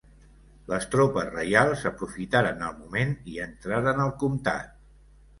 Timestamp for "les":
0.69-0.85